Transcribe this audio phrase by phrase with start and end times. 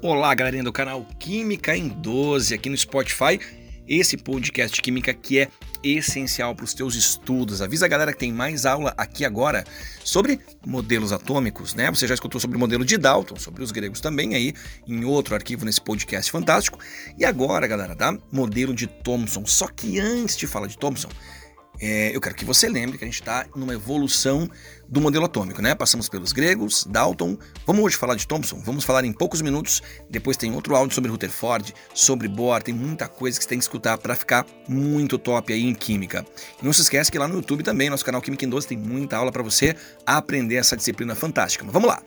[0.00, 3.40] Olá, galerinha do canal Química em 12 aqui no Spotify.
[3.88, 5.48] Esse podcast de química que é
[5.82, 7.60] essencial para os teus estudos.
[7.60, 9.64] Avisa a galera que tem mais aula aqui agora
[10.04, 11.90] sobre modelos atômicos, né?
[11.90, 14.54] Você já escutou sobre o modelo de Dalton, sobre os gregos também aí
[14.86, 16.78] em outro arquivo nesse podcast fantástico.
[17.18, 18.16] E agora, galera, tá?
[18.30, 19.44] Modelo de Thomson.
[19.46, 21.08] Só que antes de falar de Thomson,
[21.80, 24.48] é, eu quero que você lembre que a gente está numa evolução
[24.88, 25.74] do modelo atômico, né?
[25.74, 27.36] Passamos pelos gregos, Dalton.
[27.66, 28.60] Vamos hoje falar de Thomson.
[28.64, 29.82] Vamos falar em poucos minutos.
[30.10, 32.62] Depois tem outro áudio sobre Rutherford, sobre Bohr.
[32.62, 36.26] Tem muita coisa que você tem que escutar para ficar muito top aí em química.
[36.60, 38.78] E não se esquece que lá no YouTube também, nosso canal Química em 12, tem
[38.78, 41.64] muita aula para você aprender essa disciplina fantástica.
[41.64, 42.02] Mas vamos lá.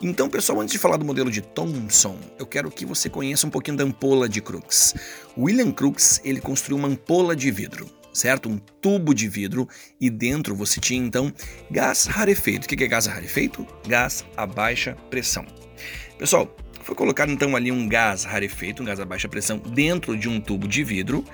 [0.00, 3.50] Então, pessoal, antes de falar do modelo de Thomson, eu quero que você conheça um
[3.50, 4.94] pouquinho da ampola de Crookes.
[5.36, 8.48] William Crookes, ele construiu uma ampola de vidro certo?
[8.48, 9.68] Um tubo de vidro
[10.00, 11.32] e dentro você tinha então
[11.70, 12.66] gás rarefeito.
[12.66, 13.66] O que é gás rarefeito?
[13.86, 15.46] Gás a baixa pressão.
[16.18, 20.28] Pessoal, foi colocado então ali um gás rarefeito, um gás a baixa pressão, dentro de
[20.28, 21.24] um tubo de vidro.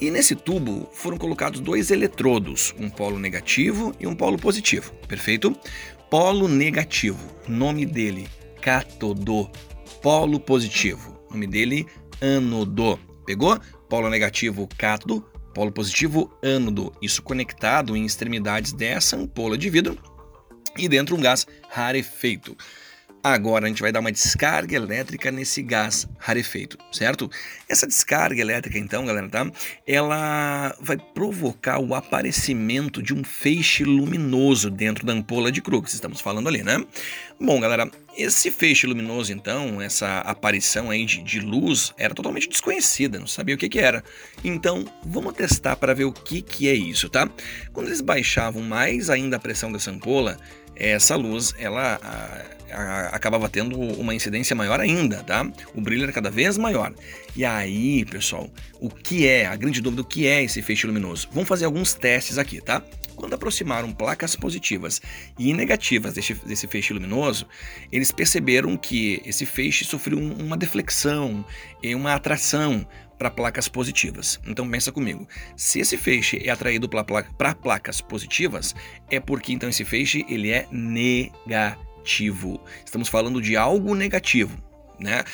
[0.00, 5.56] E nesse tubo foram colocados dois eletrodos, um polo negativo e um polo positivo, perfeito?
[6.10, 8.28] Polo negativo, nome dele,
[8.60, 9.50] cátodo.
[10.02, 11.86] Polo positivo, nome dele,
[12.20, 12.98] anodo.
[13.24, 13.58] Pegou?
[13.88, 19.98] Polo negativo, cátodo polo positivo ânodo, isso conectado em extremidades dessa ampola de vidro
[20.76, 22.56] e dentro um gás rarefeito.
[23.24, 27.30] Agora a gente vai dar uma descarga elétrica nesse gás rarefeito, certo?
[27.68, 29.48] Essa descarga elétrica, então, galera, tá?
[29.86, 36.20] Ela vai provocar o aparecimento de um feixe luminoso dentro da ampola de Crookes, estamos
[36.20, 36.84] falando ali, né?
[37.40, 43.20] Bom, galera, esse feixe luminoso, então, essa aparição aí de, de luz, era totalmente desconhecida,
[43.20, 44.02] não sabia o que, que era.
[44.42, 47.28] Então, vamos testar para ver o que, que é isso, tá?
[47.72, 50.38] Quando eles baixavam mais ainda a pressão dessa ampola,
[50.76, 52.00] essa luz, ela
[53.12, 55.46] acabava tendo uma incidência maior ainda, tá?
[55.74, 56.92] O brilho era cada vez maior.
[57.36, 58.48] E aí, pessoal,
[58.80, 61.28] o que é, a grande dúvida, o que é esse feixe luminoso?
[61.32, 62.82] Vamos fazer alguns testes aqui, tá?
[63.16, 65.00] Quando aproximaram placas positivas
[65.38, 67.46] e negativas desse, desse feixe luminoso,
[67.90, 71.44] eles perceberam que esse feixe sofreu uma deflexão
[71.82, 72.86] e uma atração
[73.18, 74.40] para placas positivas.
[74.46, 78.74] Então pensa comigo, se esse feixe é atraído para placas positivas,
[79.08, 82.60] é porque então esse feixe ele é negativo negativo.
[82.84, 84.58] Estamos falando de algo negativo,
[85.02, 85.24] né?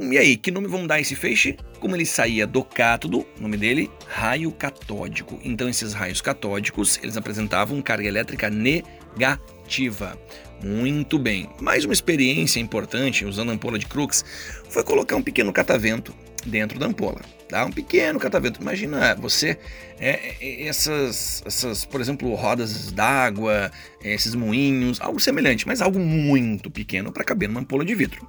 [0.00, 1.56] E aí, que nome vamos dar a esse feixe?
[1.78, 5.38] Como ele saía do cátodo, nome dele, raio catódico.
[5.44, 10.18] Então esses raios catódicos, eles apresentavam carga elétrica negativa.
[10.62, 11.48] Muito bem.
[11.60, 14.24] Mais uma experiência importante usando a ampola de Crookes
[14.68, 16.12] foi colocar um pequeno catavento
[16.44, 17.20] dentro da ampola.
[17.48, 17.64] Tá?
[17.64, 18.60] Um pequeno catavento.
[18.60, 19.58] Imagina você,
[19.98, 23.70] é, é, essas, essas, por exemplo, rodas d'água,
[24.02, 28.26] esses moinhos, algo semelhante, mas algo muito pequeno para caber numa ampola de vidro.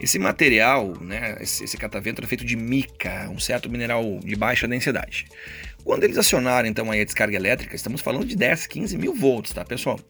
[0.00, 4.66] Esse material, né, esse, esse catavento era feito de mica, um certo mineral de baixa
[4.66, 5.26] densidade.
[5.84, 9.62] Quando eles acionaram então a descarga elétrica, estamos falando de 10, 15 mil volts, tá
[9.66, 10.00] pessoal?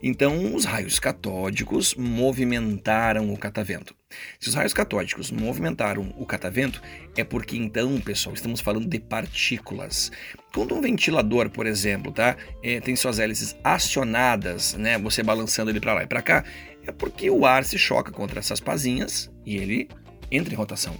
[0.00, 3.96] Então os raios catódicos movimentaram o catavento.
[4.38, 6.80] Se os raios catódicos movimentaram o catavento,
[7.16, 10.12] é porque então, pessoal, estamos falando de partículas.
[10.54, 15.80] Quando um ventilador, por exemplo, tá, é, tem suas hélices acionadas, né, você balançando ele
[15.80, 16.44] para lá e para cá,
[16.86, 19.88] é porque o ar se choca contra essas pazinhas e ele
[20.30, 20.94] entra em rotação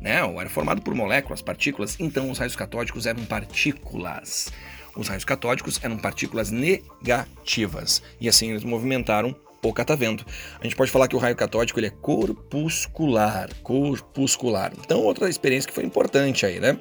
[0.00, 0.22] né?
[0.24, 4.52] Ou era formado por moléculas, partículas, então os raios catódicos eram partículas.
[4.96, 10.24] Os raios catódicos eram partículas negativas e assim eles movimentaram o catavento.
[10.60, 14.72] A gente pode falar que o raio catódico ele é corpuscular, corpuscular.
[14.78, 16.78] Então outra experiência que foi importante aí, né?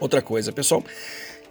[0.00, 0.84] Outra coisa, pessoal,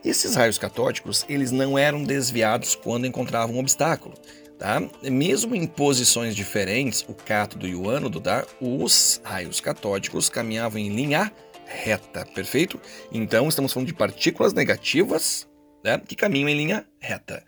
[0.03, 4.15] esses raios catódicos eles não eram desviados quando encontravam um obstáculo.
[4.57, 4.81] Tá?
[5.03, 8.43] Mesmo em posições diferentes, o cátodo e o ânodo, tá?
[8.59, 11.31] os raios catódicos caminhavam em linha
[11.65, 12.79] reta, perfeito?
[13.11, 15.47] Então estamos falando de partículas negativas
[15.83, 17.43] né, que caminham em linha reta.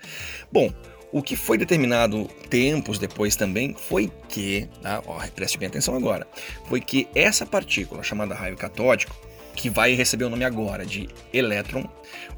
[0.51, 0.71] Bom,
[1.11, 5.01] o que foi determinado tempos depois também foi que, tá?
[5.07, 6.27] Ó, preste bem atenção agora,
[6.67, 9.15] foi que essa partícula chamada raio catódico
[9.59, 11.83] que vai receber o nome agora de elétron.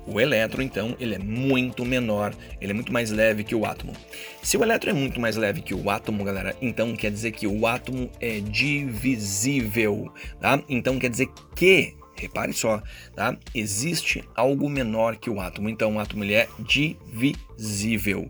[0.08, 3.94] O elétron, então, ele é muito menor, ele é muito mais leve que o átomo.
[4.42, 7.46] Se o elétron é muito mais leve que o átomo, galera, então quer dizer que
[7.46, 10.64] o átomo é divisível, tá?
[10.68, 12.82] Então quer dizer que repare só,
[13.16, 13.38] tá?
[13.54, 18.28] Existe algo menor que o átomo, então o átomo ele é divisível.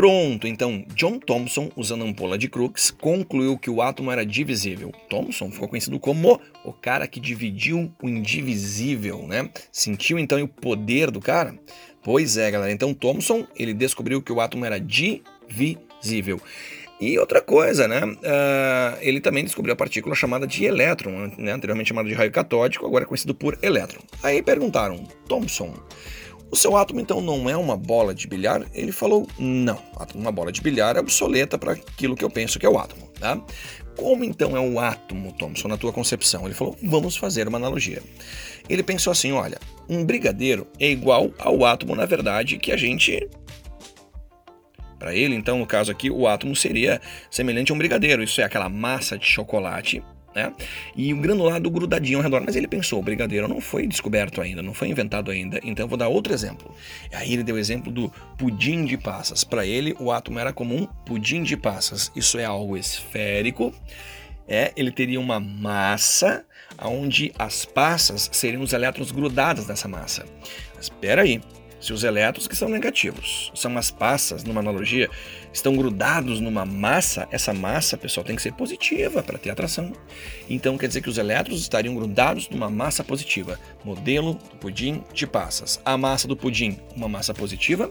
[0.00, 4.90] Pronto, então John Thomson, usando a ampola de Crookes, concluiu que o átomo era divisível.
[5.10, 9.50] Thomson ficou conhecido como o cara que dividiu o indivisível, né?
[9.70, 11.54] Sentiu então o poder do cara?
[12.02, 12.72] Pois é, galera.
[12.72, 16.40] Então Thomson, ele descobriu que o átomo era divisível.
[16.98, 18.00] E outra coisa, né?
[18.02, 21.52] Uh, ele também descobriu a partícula chamada de elétron, né?
[21.52, 24.00] anteriormente chamada de raio catódico, agora conhecido por elétron.
[24.22, 25.74] Aí perguntaram, Thomson,
[26.50, 28.66] o seu átomo então não é uma bola de bilhar?
[28.74, 29.78] Ele falou, não,
[30.14, 33.08] uma bola de bilhar é obsoleta para aquilo que eu penso que é o átomo.
[33.18, 33.40] Tá?
[33.96, 36.46] Como então é o átomo, Thomson, na tua concepção?
[36.46, 38.02] Ele falou, vamos fazer uma analogia.
[38.68, 39.58] Ele pensou assim, olha,
[39.88, 43.28] um brigadeiro é igual ao átomo, na verdade, que a gente
[44.98, 47.00] para ele, então, no caso aqui, o átomo seria
[47.30, 50.02] semelhante a um brigadeiro, isso é aquela massa de chocolate
[50.34, 50.52] né?
[50.96, 52.42] E o granulado grudadinho ao redor.
[52.44, 55.88] Mas ele pensou, o brigadeiro não foi descoberto ainda, não foi inventado ainda, então eu
[55.88, 56.74] vou dar outro exemplo.
[57.12, 59.44] Aí ele deu o exemplo do pudim de passas.
[59.44, 62.10] Para ele, o átomo era como um pudim de passas.
[62.14, 63.72] Isso é algo esférico.
[64.46, 66.44] É, ele teria uma massa
[66.82, 70.24] onde as passas seriam os elétrons grudados nessa massa.
[70.74, 71.40] Mas espera aí,
[71.80, 75.08] se os elétrons que são negativos são as passas, numa analogia,
[75.52, 79.92] estão grudados numa massa, essa massa, pessoal, tem que ser positiva para ter atração.
[80.48, 83.58] Então quer dizer que os elétrons estariam grudados numa massa positiva.
[83.84, 85.80] Modelo do pudim de passas.
[85.84, 87.90] A massa do pudim, uma massa positiva,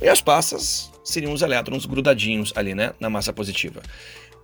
[0.00, 3.82] e as passas seriam os elétrons grudadinhos ali, né, na massa positiva.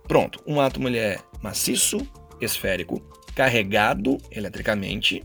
[0.07, 1.99] Pronto, um átomo ele é maciço,
[2.39, 3.01] esférico,
[3.35, 5.23] carregado eletricamente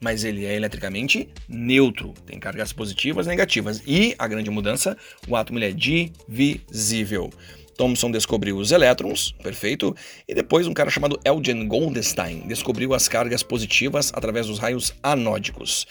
[0.00, 3.82] mas ele é eletricamente neutro, tem cargas positivas e negativas.
[3.86, 4.96] E a grande mudança,
[5.28, 7.30] o átomo ele é divisível.
[7.76, 9.96] Thomson descobriu os elétrons, perfeito,
[10.28, 15.86] e depois um cara chamado Eugen Goldstein descobriu as cargas positivas através dos raios anódicos.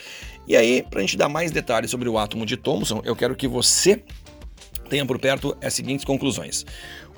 [0.48, 3.36] E aí, para a gente dar mais detalhes sobre o átomo de Thomson, eu quero
[3.36, 4.04] que você
[4.90, 6.66] tenha por perto as seguintes conclusões.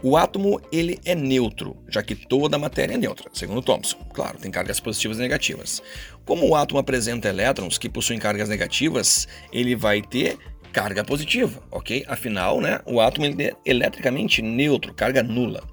[0.04, 3.98] O átomo ele é neutro, já que toda a matéria é neutra, segundo Thomson.
[4.14, 5.82] Claro, tem cargas positivas e negativas.
[6.26, 10.38] Como o átomo apresenta elétrons que possuem cargas negativas, ele vai ter
[10.72, 12.04] carga positiva, ok?
[12.08, 15.64] Afinal, né, o átomo é eletricamente neutro, carga nula.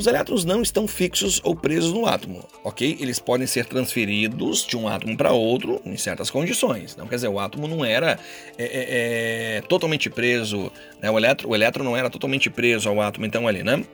[0.00, 2.96] Os elétrons não estão fixos ou presos no átomo, ok?
[2.98, 6.94] Eles podem ser transferidos de um átomo para outro em certas condições.
[6.94, 8.18] Então, quer dizer, o átomo não era
[8.56, 11.10] é, é, é totalmente preso, né?
[11.10, 13.84] o, elétron, o elétron não era totalmente preso ao átomo, então ali, né?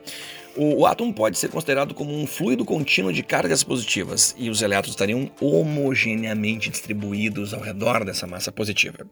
[0.57, 4.63] O, o, átomo pode ser considerado como um fluido contínuo de cargas positivas e os
[4.63, 9.07] elétrons estariam homogeneamente distribuídos ao redor dessa massa positiva.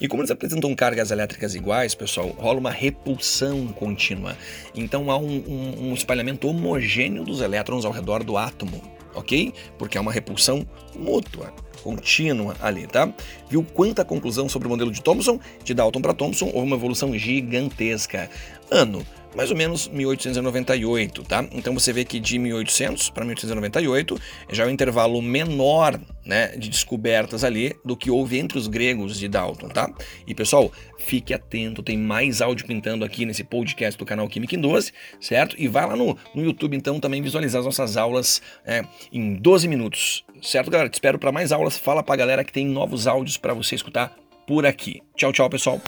[0.00, 4.36] E como eles apresentam cargas elétricas iguais, pessoal, rola uma repulsão contínua.
[4.74, 8.82] Então há um, um, um espalhamento homogêneo dos elétrons ao redor do átomo,
[9.14, 9.52] ok?
[9.78, 10.66] Porque há uma repulsão
[10.98, 11.52] mútua
[11.82, 13.12] contínua ali, tá?
[13.50, 15.38] Viu quanta conclusão sobre o modelo de Thomson?
[15.62, 18.30] De Dalton para Thomson houve uma evolução gigantesca.
[18.70, 21.46] Ano mais ou menos 1898, tá?
[21.52, 24.18] Então você vê que de 1800 para 1898
[24.50, 29.18] já é um intervalo menor, né, de descobertas ali do que houve entre os gregos
[29.18, 29.92] de Dalton, tá?
[30.26, 34.60] E pessoal, fique atento, tem mais áudio pintando aqui nesse podcast do canal Química em
[34.60, 35.54] 12, certo?
[35.58, 39.68] E vai lá no, no YouTube então também visualizar as nossas aulas é, em 12
[39.68, 40.88] minutos, certo, galera?
[40.88, 41.76] Te espero para mais aulas.
[41.76, 44.16] Fala pra galera que tem novos áudios para você escutar
[44.46, 45.02] por aqui.
[45.14, 45.80] Tchau, tchau, pessoal.